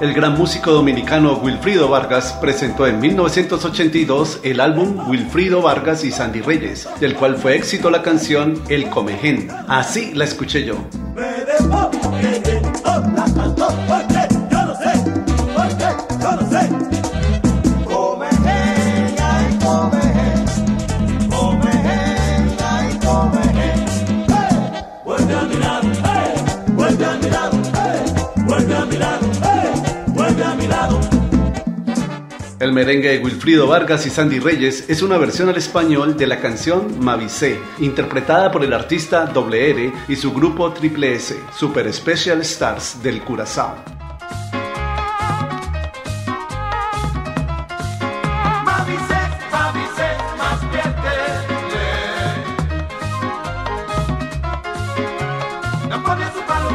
El 0.00 0.14
gran 0.14 0.38
músico 0.38 0.70
dominicano 0.70 1.40
Wilfrido 1.42 1.88
Vargas 1.88 2.32
presentó 2.40 2.86
en 2.86 3.00
1982 3.00 4.40
el 4.44 4.60
álbum 4.60 5.08
Wilfrido 5.08 5.60
Vargas 5.60 6.04
y 6.04 6.12
Sandy 6.12 6.40
Reyes, 6.40 6.88
del 7.00 7.16
cual 7.16 7.36
fue 7.36 7.56
éxito 7.56 7.90
la 7.90 8.00
canción 8.00 8.62
El 8.68 8.88
Comején. 8.90 9.48
Así 9.66 10.14
la 10.14 10.24
escuché 10.24 10.64
yo. 10.64 10.76
El 32.60 32.72
merengue 32.72 33.10
de 33.10 33.18
Wilfrido 33.18 33.68
Vargas 33.68 34.04
y 34.06 34.10
Sandy 34.10 34.40
Reyes 34.40 34.90
es 34.90 35.00
una 35.02 35.16
versión 35.16 35.48
al 35.48 35.56
español 35.56 36.16
de 36.16 36.26
la 36.26 36.40
canción 36.40 36.98
Mavicé, 36.98 37.60
interpretada 37.78 38.50
por 38.50 38.64
el 38.64 38.72
artista 38.72 39.26
Doble 39.26 39.70
R 39.70 39.92
y 40.08 40.16
su 40.16 40.32
grupo 40.32 40.72
Triple 40.72 41.14
S, 41.14 41.38
Super 41.56 41.92
Special 41.92 42.40
Stars 42.40 43.00
del 43.00 43.22
Curazao. 43.22 43.76
No 55.88 55.96
su 55.96 56.40
palo. 56.48 56.68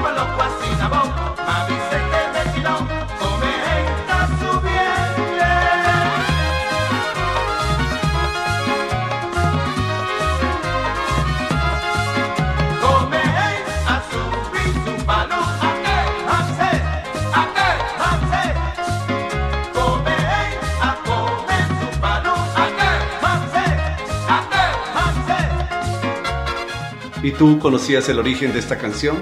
¿Y 27.24 27.32
tú 27.32 27.58
conocías 27.58 28.10
el 28.10 28.20
origen 28.20 28.52
de 28.52 28.60
esta 28.60 28.78
canción? 28.78 29.16